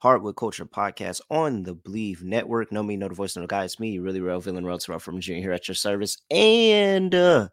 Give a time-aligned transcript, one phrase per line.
[0.00, 2.72] Hardwood Culture Podcast on the Believe Network.
[2.72, 3.64] No me, no the voice, no the guy.
[3.64, 6.16] It's me, really real villain, real from Junior here at your service.
[6.30, 7.48] And uh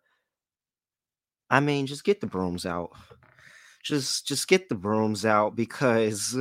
[1.50, 2.92] I mean, just get the brooms out.
[3.84, 6.38] Just just get the brooms out because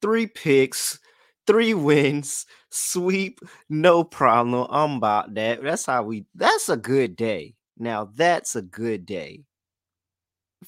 [0.00, 0.98] three picks,
[1.46, 4.66] three wins, sweep, no problem.
[4.70, 5.62] I'm about that.
[5.62, 7.54] That's how we that's a good day.
[7.78, 9.44] Now that's a good day.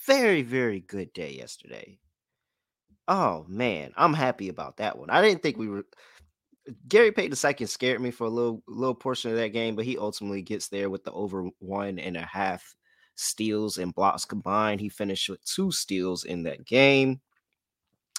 [0.06, 1.98] Very, very good day yesterday.
[3.08, 5.10] Oh man, I'm happy about that one.
[5.10, 5.84] I didn't think we were.
[6.88, 9.98] Gary Payton II scared me for a little little portion of that game, but he
[9.98, 12.74] ultimately gets there with the over one and a half
[13.16, 14.80] steals and blocks combined.
[14.80, 17.20] He finished with two steals in that game.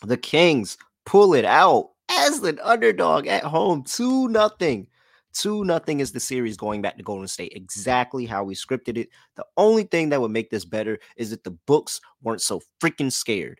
[0.04, 4.88] The Kings pull it out as an underdog at home, two nothing.
[5.34, 7.52] Two nothing is the series going back to Golden State.
[7.56, 9.10] Exactly how we scripted it.
[9.36, 13.12] The only thing that would make this better is that the books weren't so freaking
[13.12, 13.60] scared.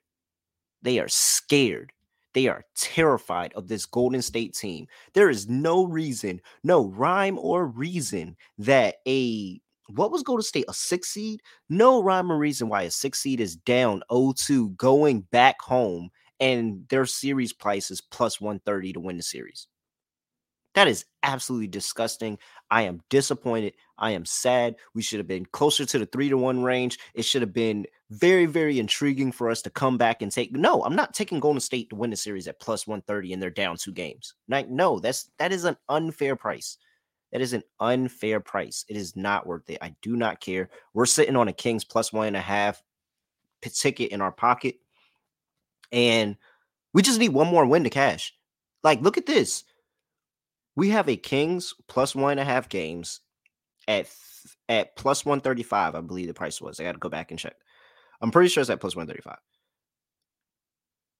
[0.86, 1.92] They are scared.
[2.36, 4.86] They are terrified of this Golden State team.
[5.16, 10.74] There is no reason, no rhyme or reason that a what was Golden State a
[10.74, 11.42] six seed?
[11.70, 16.88] No rhyme or reason why a six seed is down 0-2 going back home and
[16.90, 19.68] their series price is plus 130 to win the series.
[20.76, 22.38] That is absolutely disgusting.
[22.70, 23.74] I am disappointed.
[23.98, 24.76] I am sad.
[24.94, 27.00] We should have been closer to the three to one range.
[27.14, 30.52] It should have been very, very intriguing for us to come back and take.
[30.52, 33.50] No, I'm not taking Golden State to win the series at plus 130 and they're
[33.50, 34.34] down two games.
[34.50, 36.78] Like, no, that's that is an unfair price.
[37.32, 38.86] That is an unfair price.
[38.90, 39.78] It is not worth it.
[39.82, 40.70] I do not care.
[40.94, 42.84] We're sitting on a Kings plus one and a half
[43.62, 44.76] ticket in our pocket.
[45.92, 46.36] And
[46.94, 48.34] we just need one more win to cash.
[48.84, 49.64] Like, look at this
[50.76, 53.22] we have a Kings plus one and a half games
[53.88, 54.10] at
[54.70, 56.80] at plus 135, I believe the price was.
[56.80, 57.56] I got to go back and check.
[58.22, 59.38] I'm pretty sure it's at plus 135.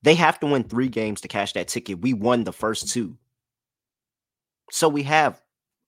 [0.02, 2.02] They have to win three games to cash that ticket.
[2.02, 3.18] We won the first two.
[4.72, 5.42] So we have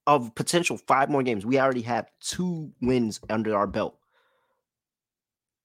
[0.06, 1.44] of potential five more games.
[1.44, 3.98] We already have two wins under our belt.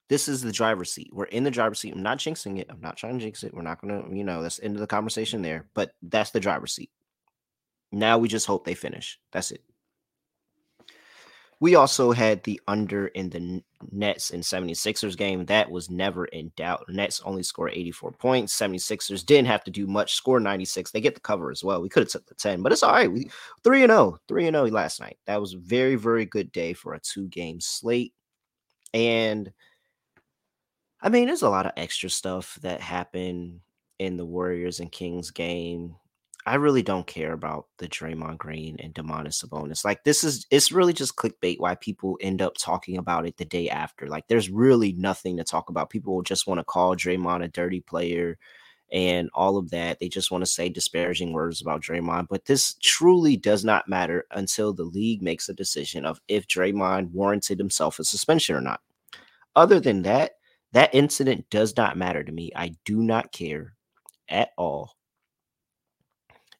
[0.09, 1.09] This is the driver's seat.
[1.13, 1.93] We're in the driver's seat.
[1.93, 2.67] I'm not jinxing it.
[2.69, 3.53] I'm not trying to jinx it.
[3.53, 5.65] We're not to, you know, that's end of the conversation there.
[5.73, 6.91] But that's the driver's seat.
[7.93, 9.19] Now we just hope they finish.
[9.31, 9.63] That's it.
[11.59, 15.45] We also had the under in the Nets and 76ers game.
[15.45, 16.83] That was never in doubt.
[16.89, 18.57] Nets only scored 84 points.
[18.57, 20.91] 76ers didn't have to do much, score 96.
[20.91, 21.81] They get the cover as well.
[21.81, 23.09] We could have took the 10, but it's all right.
[23.09, 23.29] We
[23.63, 25.17] 3 and 0, 3 and 0 last night.
[25.25, 28.13] That was a very, very good day for a two game slate.
[28.93, 29.53] And
[30.99, 33.61] I mean, there's a lot of extra stuff that happened
[33.99, 35.95] in the Warriors and Kings game.
[36.45, 39.85] I really don't care about the Draymond Green and Domantas Sabonis.
[39.85, 43.45] Like this is it's really just clickbait why people end up talking about it the
[43.45, 44.07] day after.
[44.07, 45.89] Like there's really nothing to talk about.
[45.89, 48.37] People just want to call Draymond a dirty player
[48.91, 49.99] and all of that.
[49.99, 54.25] They just want to say disparaging words about Draymond, but this truly does not matter
[54.31, 58.81] until the league makes a decision of if Draymond warranted himself a suspension or not.
[59.55, 60.33] Other than that,
[60.73, 62.51] that incident does not matter to me.
[62.55, 63.75] I do not care
[64.27, 64.95] at all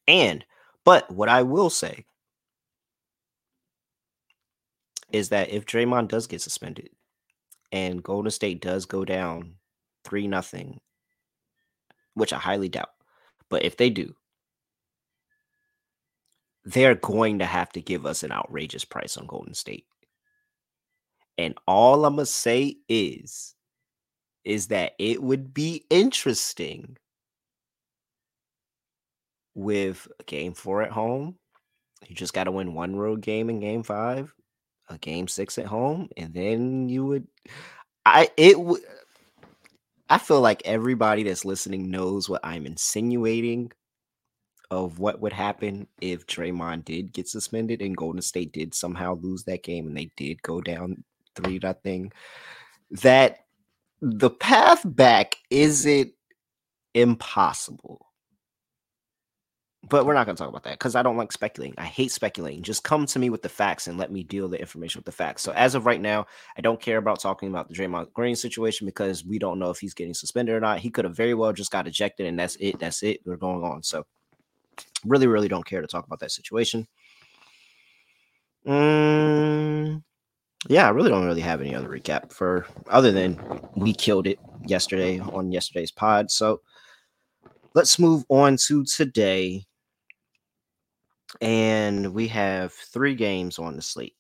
[0.07, 0.43] and,
[0.85, 2.05] but what I will say
[5.11, 6.89] is that if Draymond does get suspended
[7.71, 9.55] and Golden State does go down
[10.05, 10.79] 3 nothing,
[12.15, 12.89] which I highly doubt,
[13.49, 14.15] but if they do,
[16.65, 19.85] they're going to have to give us an outrageous price on Golden State.
[21.37, 23.55] And all I'm going to say is
[24.45, 26.97] is that it would be interesting
[29.55, 31.35] with game four at home.
[32.07, 34.33] You just got to win one road game in game five,
[34.89, 37.27] a game six at home, and then you would.
[38.05, 38.57] I it.
[40.09, 43.71] I feel like everybody that's listening knows what I'm insinuating
[44.69, 49.43] of what would happen if Draymond did get suspended and Golden State did somehow lose
[49.45, 51.03] that game and they did go down
[51.35, 52.11] three nothing.
[52.91, 53.45] That
[54.01, 56.11] the path back isn't
[56.93, 58.07] impossible
[59.89, 61.75] but we're not going to talk about that because I don't like speculating.
[61.77, 62.63] I hate speculating.
[62.63, 65.11] Just come to me with the facts and let me deal the information with the
[65.11, 65.41] facts.
[65.41, 66.25] So as of right now,
[66.57, 69.79] I don't care about talking about the Draymond Green situation because we don't know if
[69.79, 70.79] he's getting suspended or not.
[70.79, 72.79] He could have very well just got ejected, and that's it.
[72.79, 73.19] That's it.
[73.25, 73.83] We're going on.
[73.83, 74.05] So
[75.05, 76.87] really, really don't care to talk about that situation.
[78.65, 80.01] Mm,
[80.69, 83.37] yeah, I really don't really have any other recap for other than
[83.75, 86.31] we killed it yesterday on yesterday's pod.
[86.31, 86.61] So
[87.73, 89.65] let's move on to today.
[91.41, 94.15] And we have three games on the slate.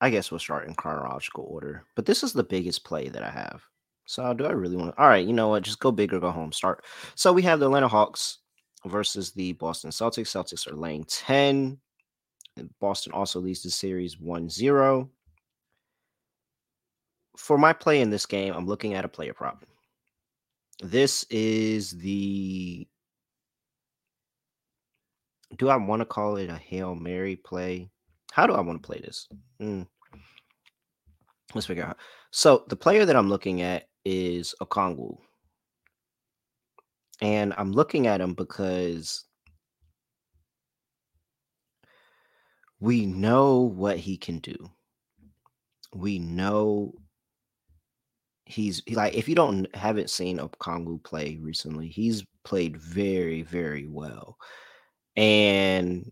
[0.00, 3.30] I guess we'll start in chronological order, but this is the biggest play that I
[3.30, 3.62] have.
[4.06, 5.00] So do I really want to?
[5.00, 5.62] All right, you know what?
[5.62, 6.52] Just go big or go home.
[6.52, 6.84] Start.
[7.14, 8.38] So we have the Atlanta Hawks
[8.86, 10.28] versus the Boston Celtics.
[10.28, 11.78] Celtics are laying 10.
[12.56, 15.08] And Boston also leads the series 1-0.
[17.36, 19.64] For my play in this game, I'm looking at a player prop.
[20.82, 22.88] This is the
[25.56, 27.90] do I want to call it a Hail Mary play?
[28.32, 29.28] How do I want to play this?
[29.60, 29.86] Mm.
[31.54, 31.96] Let's figure out.
[32.30, 35.16] So the player that I'm looking at is Okongwu.
[37.22, 39.24] And I'm looking at him because
[42.78, 44.56] we know what he can do.
[45.94, 46.94] We know
[48.46, 53.86] he's he, like if you don't haven't seen Okongwu play recently, he's played very, very
[53.86, 54.38] well.
[55.16, 56.10] And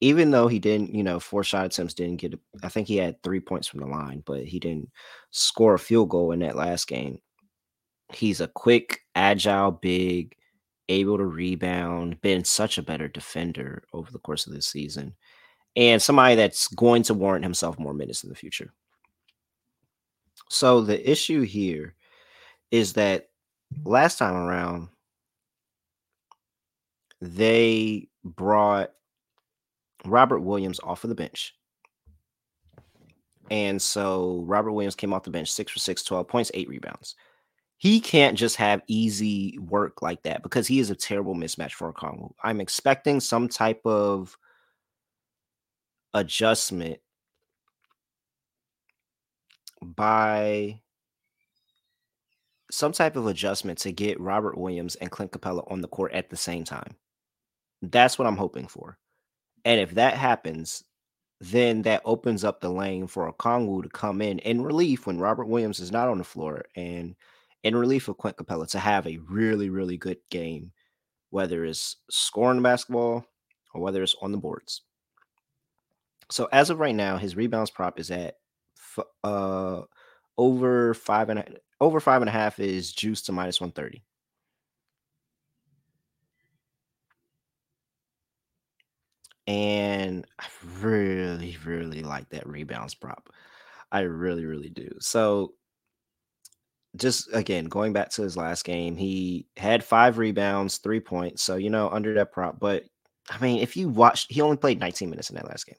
[0.00, 3.22] even though he didn't, you know, four shot attempts didn't get, I think he had
[3.22, 4.90] three points from the line, but he didn't
[5.30, 7.18] score a field goal in that last game.
[8.12, 10.36] He's a quick, agile, big,
[10.88, 15.14] able to rebound, been such a better defender over the course of this season,
[15.76, 18.72] and somebody that's going to warrant himself more minutes in the future.
[20.50, 21.94] So the issue here
[22.70, 23.28] is that
[23.84, 24.88] last time around,
[27.24, 28.90] they brought
[30.04, 31.54] Robert Williams off of the bench.
[33.50, 37.14] And so Robert Williams came off the bench, six for six, 12 points, eight rebounds.
[37.78, 41.92] He can't just have easy work like that because he is a terrible mismatch for
[41.92, 42.32] Okongwu.
[42.42, 44.36] I'm expecting some type of
[46.14, 47.00] adjustment
[49.82, 50.80] by
[52.70, 56.30] some type of adjustment to get Robert Williams and Clint Capela on the court at
[56.30, 56.96] the same time.
[57.90, 58.98] That's what I'm hoping for.
[59.64, 60.84] And if that happens,
[61.40, 65.46] then that opens up the lane for Okongwu to come in in relief when Robert
[65.46, 67.16] Williams is not on the floor and
[67.62, 70.72] in relief of Clint Capela to have a really, really good game,
[71.30, 73.24] whether it's scoring basketball
[73.72, 74.82] or whether it's on the boards.
[76.30, 78.36] So as of right now, his rebounds prop is at
[79.24, 79.82] uh
[80.38, 81.46] over five and a,
[81.80, 84.02] over five and a half is juice to minus 130.
[89.46, 90.46] And I
[90.80, 93.28] really, really like that rebounds prop.
[93.92, 94.88] I really, really do.
[95.00, 95.54] So
[96.96, 101.42] just again, going back to his last game, he had five rebounds, three points.
[101.42, 102.58] So, you know, under that prop.
[102.60, 102.84] But
[103.30, 105.76] I mean, if you watched, he only played 19 minutes in that last game.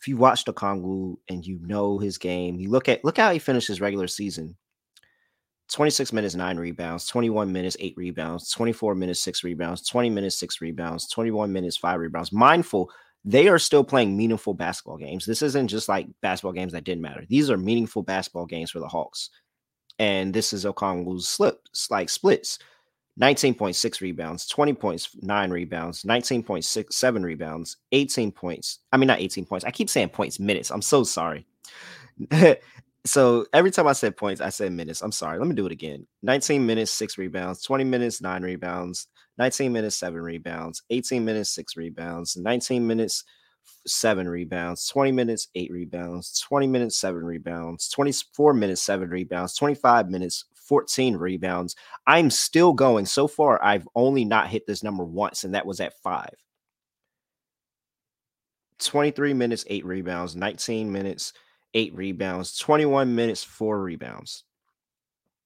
[0.00, 3.38] If you watched Okongwu and you know his game, you look at look how he
[3.38, 4.56] finished his regular season.
[5.72, 10.60] 26 minutes, nine rebounds, 21 minutes, eight rebounds, 24 minutes, six rebounds, 20 minutes, six
[10.60, 12.32] rebounds, 21 minutes, five rebounds.
[12.32, 12.90] Mindful,
[13.24, 15.24] they are still playing meaningful basketball games.
[15.24, 17.24] This isn't just like basketball games that didn't matter.
[17.28, 19.30] These are meaningful basketball games for the Hawks.
[19.98, 22.58] And this is Okongwu's slips, like splits.
[23.20, 28.78] 19.6 rebounds, 20 points, nine rebounds, 19.6, seven rebounds, 18 points.
[28.90, 29.66] I mean, not 18 points.
[29.66, 30.70] I keep saying points, minutes.
[30.70, 31.46] I'm so sorry.
[33.04, 35.02] so every time I said points, I said minutes.
[35.02, 35.38] I'm sorry.
[35.38, 36.06] Let me do it again.
[36.22, 41.76] 19 minutes, six rebounds, 20 minutes, nine rebounds, 19 minutes, seven rebounds, 18 minutes, six
[41.76, 43.24] rebounds, 19 minutes,
[43.86, 50.08] seven rebounds, 20 minutes, eight rebounds, 20 minutes, seven rebounds, 24 minutes, seven rebounds, 25
[50.08, 51.74] minutes, 14 rebounds.
[52.06, 53.06] I'm still going.
[53.06, 56.34] So far, I've only not hit this number once, and that was at five.
[58.78, 61.32] 23 minutes, eight rebounds, 19 minutes,
[61.74, 64.44] eight rebounds, 21 minutes, four rebounds.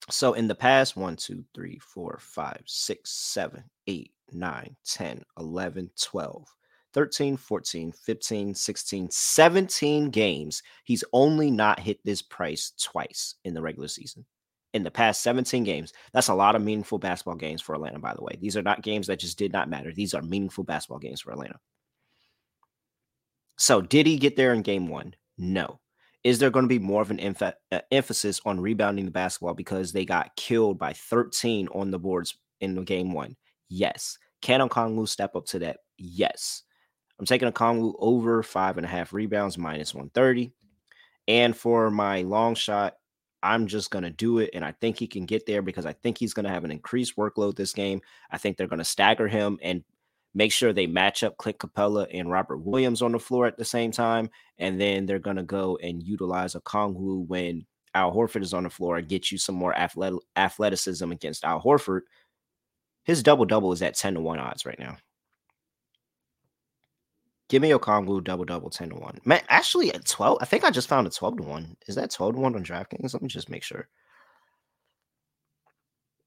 [0.09, 5.91] So in the past, one, two, three, four, five, six, seven, eight, nine, 10, 11,
[6.01, 6.47] 12,
[6.93, 13.61] 13, 14, 15, 16, 17 games, he's only not hit this price twice in the
[13.61, 14.25] regular season.
[14.73, 18.13] In the past 17 games, that's a lot of meaningful basketball games for Atlanta, by
[18.13, 18.37] the way.
[18.39, 19.91] These are not games that just did not matter.
[19.91, 21.59] These are meaningful basketball games for Atlanta.
[23.57, 25.15] So, did he get there in game one?
[25.37, 25.79] No.
[26.23, 29.53] Is there going to be more of an emph- uh, emphasis on rebounding the basketball
[29.53, 33.35] because they got killed by 13 on the boards in the game one?
[33.69, 34.17] Yes.
[34.41, 35.77] Can Okongwu step up to that?
[35.97, 36.63] Yes.
[37.19, 40.51] I'm taking Okongwu over five and a half rebounds, minus 130.
[41.27, 42.95] And for my long shot,
[43.43, 44.51] I'm just going to do it.
[44.53, 46.71] And I think he can get there because I think he's going to have an
[46.71, 48.01] increased workload this game.
[48.31, 49.59] I think they're going to stagger him.
[49.61, 49.83] And
[50.33, 53.65] make sure they match up Clint Capela and Robert Williams on the floor at the
[53.65, 54.29] same time.
[54.57, 58.69] And then they're going to go and utilize Okongwu when Al Horford is on the
[58.69, 62.01] floor and get you some more athletic, athleticism against Al Horford.
[63.03, 64.97] His double double is at 10 to 1 odds right now.
[67.49, 69.21] Give me Okongwu double double 10 to 1.
[69.23, 71.77] Man, actually at 12, I think I just found a 12 to 1.
[71.87, 73.13] Is that 12 to 1 on DraftKings?
[73.13, 73.87] Let me just make sure.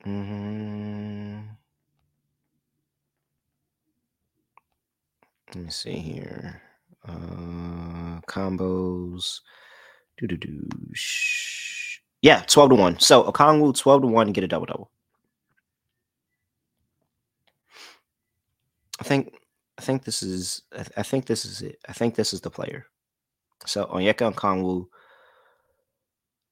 [0.07, 1.19] Mm-hmm.
[5.54, 6.62] Let me see here.
[7.07, 9.40] Uh combos.
[10.19, 10.69] Do do do.
[12.23, 12.99] Yeah, 12 to 1.
[13.00, 14.90] So Okongwu 12 to 1 get a double double.
[19.00, 19.35] I think
[19.78, 20.62] I think this is
[20.97, 21.78] I, think this is it.
[21.88, 22.85] I think this is the player.
[23.66, 24.87] So Onyeka Okongwu,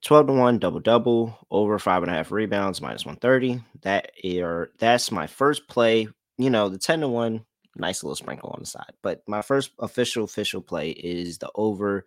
[0.02, 3.62] 12 to 1 double double over five and a half rebounds minus 130.
[3.82, 4.10] That
[4.42, 6.08] are that's my first play.
[6.38, 7.44] You know, the 10 to 1,
[7.78, 8.92] nice little sprinkle on the side.
[9.02, 12.06] But my first official official play is the over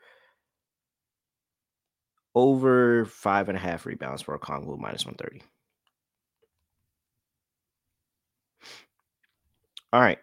[2.34, 5.42] over five and a half rebounds for Okongwu minus 130.
[9.94, 10.20] All right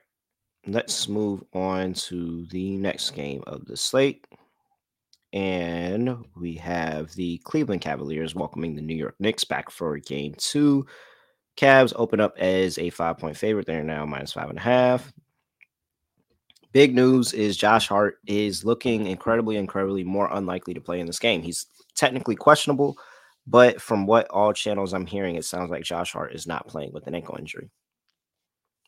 [0.68, 4.26] let's move on to the next game of the slate.
[5.32, 10.86] And we have the Cleveland Cavaliers welcoming the New York Knicks back for game two.
[11.56, 13.66] Cavs open up as a five point favorite.
[13.66, 15.12] They're now minus five and a half.
[16.72, 21.18] Big news is Josh Hart is looking incredibly, incredibly more unlikely to play in this
[21.18, 21.42] game.
[21.42, 22.98] He's technically questionable,
[23.46, 26.92] but from what all channels I'm hearing, it sounds like Josh Hart is not playing
[26.92, 27.70] with an ankle injury.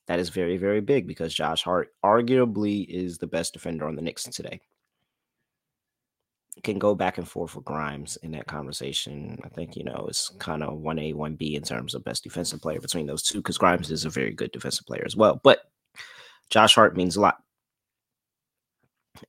[0.07, 4.03] That is very, very big because Josh Hart arguably is the best defender on the
[4.03, 4.61] Knicks today.
[6.63, 9.39] Can go back and forth with Grimes in that conversation.
[9.45, 12.81] I think, you know, it's kind of 1A, 1B in terms of best defensive player
[12.81, 15.41] between those two because Grimes is a very good defensive player as well.
[15.43, 15.61] But
[16.51, 17.39] Josh Hart means a lot.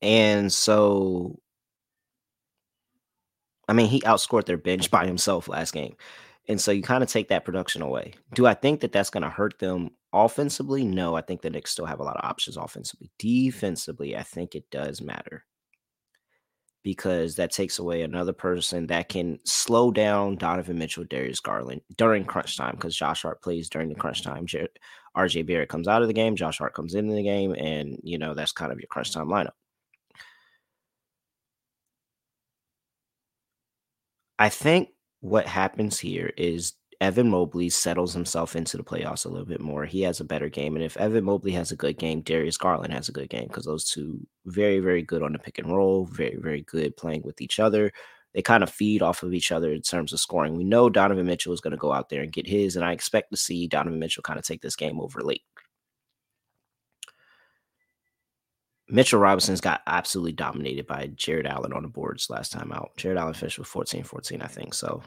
[0.01, 1.39] And so,
[3.67, 5.95] I mean, he outscored their bench by himself last game.
[6.47, 8.13] And so you kind of take that production away.
[8.33, 11.71] Do I think that that's going to hurt them Offensively, no, I think the Knicks
[11.71, 13.09] still have a lot of options offensively.
[13.17, 15.45] Defensively, I think it does matter
[16.83, 22.25] because that takes away another person that can slow down Donovan Mitchell, Darius Garland during
[22.25, 24.45] crunch time because Josh Hart plays during the crunch time.
[25.15, 28.17] RJ Barrett comes out of the game, Josh Hart comes into the game, and you
[28.17, 29.51] know that's kind of your crunch time lineup.
[34.41, 39.45] I think what happens here is Evan Mobley settles himself into the playoffs a little
[39.45, 39.85] bit more.
[39.85, 40.75] He has a better game.
[40.75, 43.65] And if Evan Mobley has a good game, Darius Garland has a good game because
[43.65, 47.39] those two very, very good on the pick and roll, very, very good playing with
[47.39, 47.91] each other.
[48.33, 50.55] They kind of feed off of each other in terms of scoring.
[50.55, 52.93] We know Donovan Mitchell is going to go out there and get his, and I
[52.93, 55.43] expect to see Donovan Mitchell kind of take this game over late.
[58.91, 62.91] Mitchell Robinson's got absolutely dominated by Jarrett Allen on the boards last time out.
[62.97, 64.73] Jarrett Allen finished with 14 14, I think.
[64.73, 65.01] So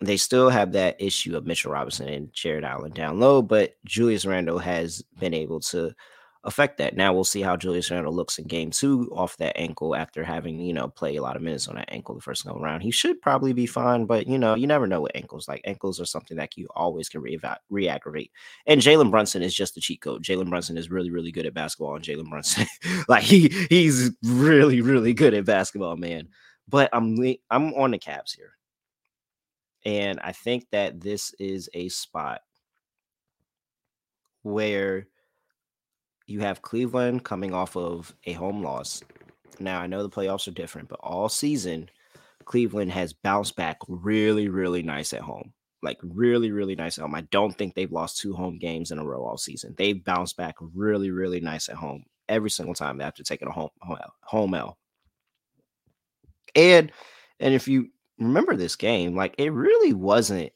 [0.00, 4.24] they still have that issue of Mitchell Robinson and Jarrett Allen down low, but Julius
[4.24, 5.92] Randle has been able to
[6.44, 6.96] affect that.
[6.96, 10.58] Now we'll see how Julius Randle looks in game two off that ankle after having,
[10.58, 12.80] you know, play a lot of minutes on that ankle the first go around.
[12.80, 15.48] He should probably be fine, but you know, you never know with ankles.
[15.48, 18.32] Like ankles are something that you always can re aggravate.
[18.66, 20.22] And Jalen Brunson is just a cheat code.
[20.22, 22.66] Jalen Brunson is really, really good at basketball, and Jalen Brunson,
[23.08, 26.28] like he he's really, really good at basketball, man.
[26.68, 27.18] But I'm
[27.50, 28.52] I'm on the Cavs here.
[29.84, 32.42] And I think that this is a spot
[34.42, 35.06] where
[36.30, 39.02] you have Cleveland coming off of a home loss.
[39.58, 41.90] Now, I know the playoffs are different, but all season,
[42.44, 45.52] Cleveland has bounced back really, really nice at home.
[45.82, 47.14] Like, really, really nice at home.
[47.14, 49.74] I don't think they've lost two home games in a row all season.
[49.76, 53.70] They've bounced back really, really nice at home every single time after taking a home,
[54.22, 54.78] home L.
[56.54, 56.92] And
[57.38, 60.52] and if you remember this game, like it really wasn't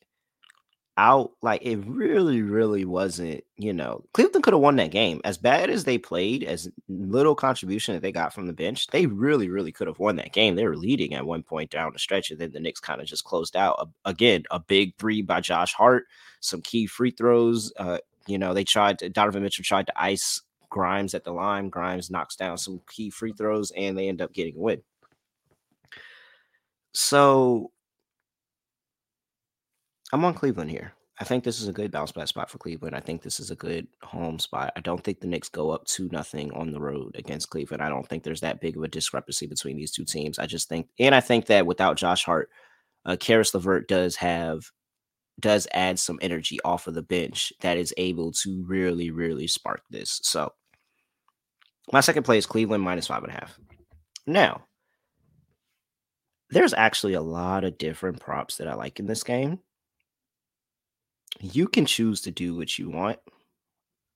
[0.97, 1.33] out.
[1.43, 3.45] Like it really, really wasn't.
[3.57, 5.21] You know, Cleveland could have won that game.
[5.25, 9.07] As bad as they played, as little contribution that they got from the bench, they
[9.07, 10.55] really, really could have won that game.
[10.55, 13.07] They were leading at one point down the stretch, and then the Knicks kind of
[13.07, 13.89] just closed out.
[14.05, 16.07] Again, a big three by Josh Hart,
[16.41, 17.73] some key free throws.
[17.77, 21.69] Uh, you know, they tried to, Donovan Mitchell tried to ice Grimes at the line.
[21.69, 24.83] Grimes knocks down some key free throws, and they end up getting a win.
[26.93, 27.71] So
[30.15, 30.93] I'm on Cleveland here.
[31.19, 32.95] I think this is a good bounce back spot for Cleveland.
[32.95, 34.73] I think this is a good home spot.
[34.77, 37.83] I don't think the Knicks go up two nothing on the road against Cleveland.
[37.83, 40.39] I don't think there's that big of a discrepancy between these two teams.
[40.39, 42.49] I just think, and I think that without Josh Hart,
[43.05, 44.63] uh, Caris LeVert does have
[45.41, 49.83] does add some energy off of the bench that is able to really, really spark
[49.91, 50.21] this.
[50.23, 50.53] So
[51.93, 53.59] my second play is Cleveland minus five and a half.
[54.29, 54.63] Now,
[56.51, 59.59] there's actually a lot of different props that I like in this game.
[61.41, 63.19] You can choose to do what you want.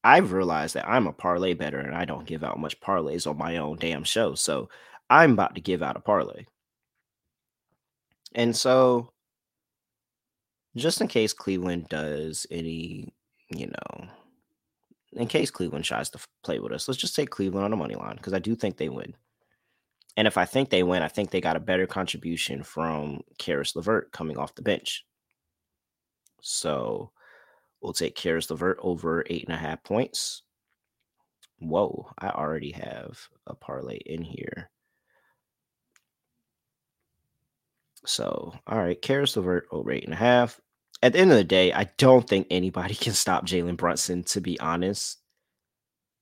[0.04, 3.36] I've realized that I'm a parlay better and I don't give out much parlays on
[3.36, 4.34] my own damn show.
[4.34, 4.68] So
[5.10, 6.46] I'm about to give out a parlay.
[8.34, 9.10] And so
[10.76, 13.12] just in case Cleveland does any,
[13.50, 14.06] you know,
[15.14, 17.94] in case Cleveland tries to play with us, let's just take Cleveland on the money
[17.94, 19.14] line because I do think they win.
[20.16, 23.74] And if I think they win, I think they got a better contribution from Caris
[23.76, 25.04] LeVert coming off the bench.
[26.40, 27.10] So
[27.80, 30.42] we'll take Caris LeVert over eight and a half points.
[31.60, 34.70] Whoa, I already have a parlay in here.
[38.06, 40.60] So, all right, Caris LeVert over eight and a half.
[41.02, 44.40] At the end of the day, I don't think anybody can stop Jalen Brunson, to
[44.40, 45.18] be honest.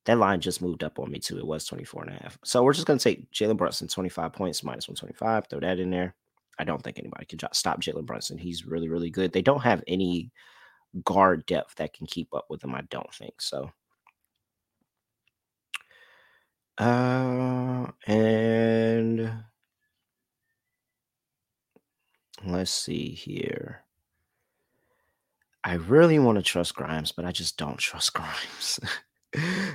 [0.06, 1.36] That line just moved up on me too.
[1.38, 2.38] It was 24 and a half.
[2.44, 5.48] So we're just going to take Jalen Brunson, 25 points, minus 125.
[5.48, 6.14] Throw that in there.
[6.58, 8.38] I don't think anybody can stop Jalen Brunson.
[8.38, 9.32] He's really, really good.
[9.32, 10.30] They don't have any
[11.04, 12.74] guard depth that can keep up with him.
[12.74, 13.70] I don't think so.
[16.78, 19.32] Uh, and
[22.44, 23.82] let's see here.
[25.64, 28.78] I really want to trust Grimes, but I just don't trust Grimes.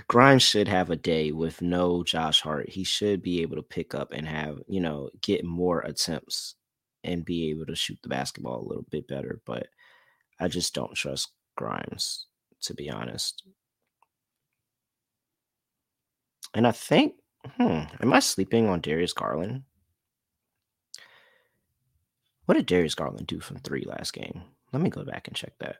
[0.07, 2.69] Grimes should have a day with no Josh Hart.
[2.69, 6.55] He should be able to pick up and have, you know, get more attempts
[7.03, 9.41] and be able to shoot the basketball a little bit better.
[9.45, 9.67] But
[10.39, 12.25] I just don't trust Grimes,
[12.61, 13.43] to be honest.
[16.53, 17.15] And I think,
[17.57, 19.63] hmm, am I sleeping on Darius Garland?
[22.45, 24.41] What did Darius Garland do from three last game?
[24.73, 25.77] Let me go back and check that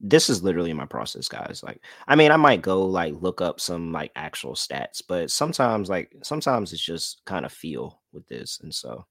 [0.00, 1.62] this is literally my process, guys.
[1.62, 5.88] Like, I mean, I might go like look up some like actual stats, but sometimes,
[5.90, 8.60] like, sometimes it's just kind of feel with this.
[8.62, 9.06] And so,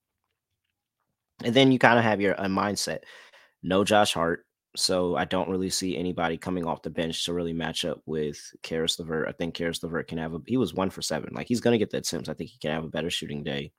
[1.43, 2.99] and then you kind of have your a mindset.
[3.63, 4.45] No Josh Hart.
[4.75, 8.39] So I don't really see anybody coming off the bench to really match up with
[8.61, 9.27] Caris LeVert.
[9.27, 11.33] I think Caris LeVert can have a he was one for seven.
[11.33, 12.29] Like he's gonna get the attempts.
[12.29, 13.71] I think he can have a better shooting day.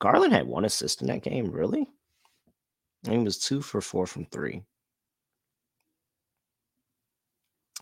[0.00, 1.86] Garland had one assist in that game, really?
[3.08, 4.62] He was two for four from three.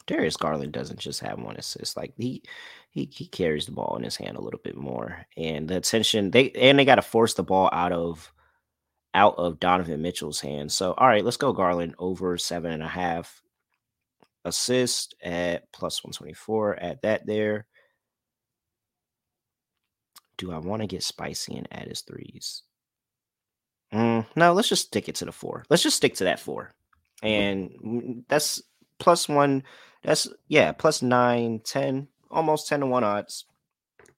[0.06, 1.96] Darius Garland doesn't just have one assist.
[1.96, 2.42] Like he
[2.90, 5.26] he he carries the ball in his hand a little bit more.
[5.36, 8.32] And the attention they and they got to force the ball out of
[9.14, 10.74] out of Donovan Mitchell's hands.
[10.74, 13.42] So all right, let's go Garland over seven and a half
[14.44, 17.66] assist at plus 124 at that there.
[20.38, 22.62] Do I want to get spicy and add his threes?
[23.92, 25.64] Mm, no, let's just stick it to the four.
[25.68, 26.72] Let's just stick to that four.
[27.22, 28.62] And that's
[28.98, 29.62] plus one.
[30.02, 33.44] That's yeah, plus nine, 10, almost 10 to 1 odds.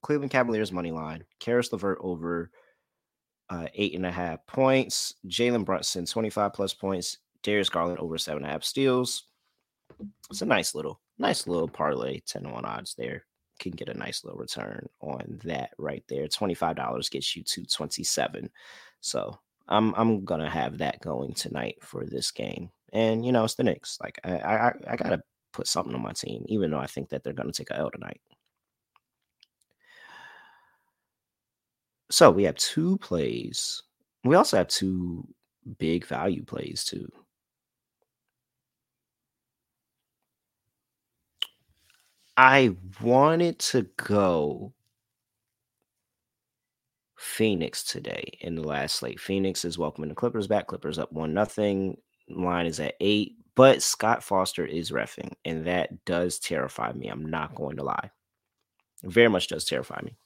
[0.02, 1.24] Cleveland Cavaliers money line.
[1.40, 2.50] Caris LeVert over
[3.50, 5.14] uh, eight and a half points.
[5.26, 7.18] Jalen Brunson, 25 plus points.
[7.42, 9.24] Darius Garland over seven and a half steals.
[10.30, 13.24] It's a nice little, nice little parlay, 10 to 1 odds there.
[13.60, 16.26] Can get a nice little return on that right there.
[16.26, 18.50] $25 gets you to 27.
[19.00, 22.70] So I'm I'm gonna have that going tonight for this game.
[22.92, 23.98] And you know, it's the Knicks.
[24.02, 25.22] Like I I, I gotta
[25.54, 27.90] put something on my team, even though I think that they're gonna take a L
[27.90, 28.20] tonight.
[32.10, 33.82] So we have two plays.
[34.24, 35.26] We also have two
[35.78, 37.08] big value plays too.
[42.36, 44.72] I wanted to go
[47.16, 49.20] Phoenix today in the last slate.
[49.20, 50.66] Phoenix is welcoming the Clippers back.
[50.66, 51.96] Clippers up one nothing.
[52.28, 57.08] Line is at eight, but Scott Foster is refing, and that does terrify me.
[57.08, 58.10] I'm not going to lie.
[59.02, 60.16] very much does terrify me.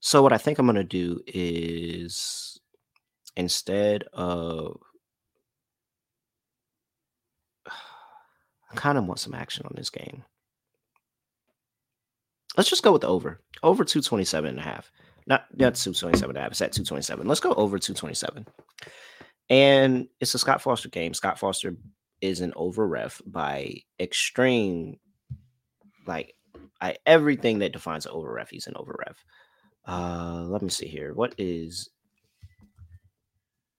[0.00, 2.58] So what I think I'm going to do is
[3.36, 4.80] instead of
[7.68, 10.24] I kind of want some action on this game.
[12.56, 13.40] Let's just go with the over.
[13.62, 14.90] Over 227 and a half.
[15.26, 16.50] Not not 227 and a half.
[16.52, 17.26] It's at 227.
[17.26, 18.46] Let's go over 227.
[19.50, 21.12] And it's a Scott Foster game.
[21.12, 21.74] Scott Foster
[22.20, 24.98] is an over ref by extreme,
[26.06, 26.34] like
[26.80, 29.24] I everything that defines an over ref, he's an over ref.
[29.86, 31.12] Uh let me see here.
[31.14, 31.90] What is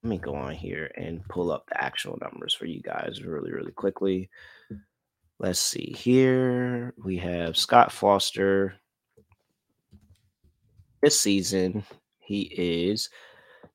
[0.03, 3.51] let me go on here and pull up the actual numbers for you guys really,
[3.51, 4.29] really quickly.
[5.39, 6.93] Let's see here.
[7.03, 8.75] We have Scott Foster.
[11.01, 11.83] This season,
[12.19, 13.09] he is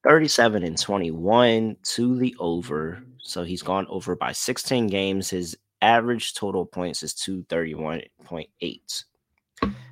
[0.07, 3.03] 37 and 21 to the over.
[3.19, 5.29] So he's gone over by 16 games.
[5.31, 9.05] His average total points is 231.8.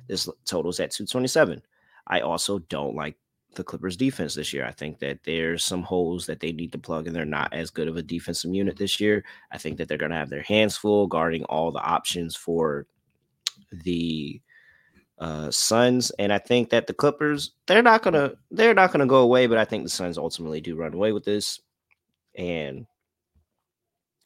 [0.07, 1.61] This totals at 227.
[2.07, 3.17] I also don't like
[3.55, 4.65] the Clippers defense this year.
[4.65, 7.69] I think that there's some holes that they need to plug, and they're not as
[7.69, 9.25] good of a defensive unit this year.
[9.51, 12.87] I think that they're going to have their hands full guarding all the options for
[13.71, 14.41] the
[15.17, 18.99] uh Suns and I think that the Clippers they're not going to they're not going
[18.99, 21.61] to go away but I think the Suns ultimately do run away with this
[22.37, 22.85] and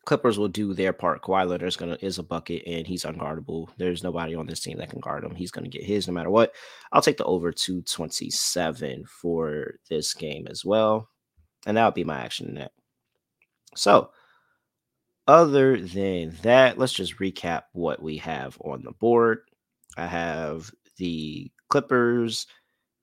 [0.10, 1.22] Clippers will do their part.
[1.22, 3.68] Kawhi Leonard's gonna is a bucket and he's unguardable.
[3.78, 5.36] There's nobody on this team that can guard him.
[5.36, 6.54] He's gonna get his no matter what.
[6.92, 11.10] I'll take the over to 27 for this game as well.
[11.68, 12.72] And that'll be my action net.
[13.76, 14.10] So
[15.28, 19.42] other than that, let's just recap what we have on the board.
[19.96, 22.46] I have the Clippers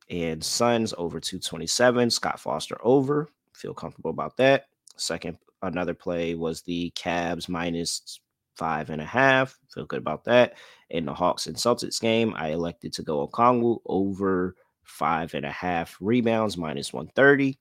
[0.09, 2.11] and Suns over 227.
[2.11, 3.29] Scott Foster over.
[3.55, 4.67] Feel comfortable about that.
[4.97, 8.21] Second Another play was the Cavs minus
[8.57, 9.59] five and a half.
[9.73, 10.55] Feel good about that.
[10.91, 14.55] In the Hawks and Celtics game, I elected to go Okongwu over
[14.85, 17.59] five and a half rebounds minus 130.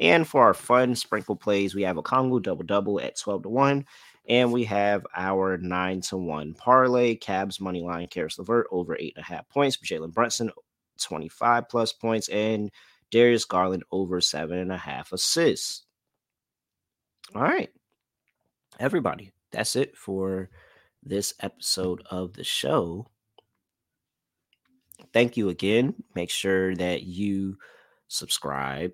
[0.00, 3.48] And for our fun sprinkle plays, we have a Okongwu double double at 12 to
[3.48, 3.84] 1.
[4.28, 7.16] And we have our 9 to 1 parlay.
[7.16, 9.76] Cavs money line, Caris LeVert over 8.5 points.
[9.78, 10.50] Jalen Brunson,
[11.00, 12.28] 25 plus points.
[12.28, 12.70] And
[13.10, 15.84] Darius Garland over 7.5 assists.
[17.34, 17.70] All right.
[18.78, 20.50] Everybody, that's it for
[21.02, 23.06] this episode of the show.
[25.12, 25.94] Thank you again.
[26.14, 27.58] Make sure that you
[28.08, 28.92] subscribe,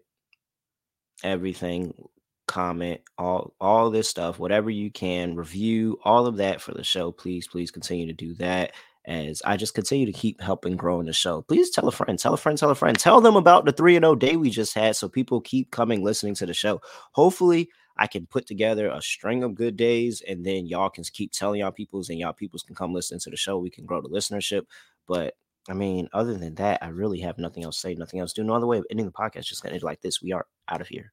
[1.23, 1.95] everything,
[2.49, 7.13] comment, all all this stuff, whatever you can, review all of that for the show.
[7.13, 8.73] Please, please continue to do that
[9.07, 11.43] as I just continue to keep helping growing the show.
[11.43, 13.97] Please tell a friend, tell a friend, tell a friend, tell them about the 3
[13.97, 16.81] and 0 day we just had so people keep coming listening to the show.
[17.13, 21.33] Hopefully, I can put together a string of good days and then y'all can keep
[21.33, 23.59] telling y'all peoples and y'all peoples can come listen to the show.
[23.59, 24.63] We can grow the listenership.
[25.07, 25.35] But
[25.69, 28.43] I mean, other than that, I really have nothing else to say, nothing else to
[28.43, 28.47] do.
[28.47, 29.45] No other way of ending the podcast.
[29.45, 30.23] Just gonna like this.
[30.23, 31.13] We are out of here.